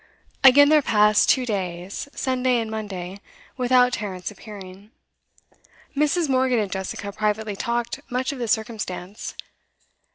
Again 0.43 0.69
there 0.69 0.81
passed 0.81 1.29
two 1.29 1.45
days, 1.45 2.09
Sunday 2.15 2.57
and 2.59 2.71
Monday, 2.71 3.19
without 3.55 3.93
Tarrant's 3.93 4.31
appearing. 4.31 4.89
Mrs. 5.95 6.27
Morgan 6.27 6.57
and 6.57 6.71
Jessica 6.71 7.11
privately 7.11 7.55
talked 7.55 7.99
much 8.09 8.31
of 8.31 8.39
the 8.39 8.47
circumstance. 8.47 9.35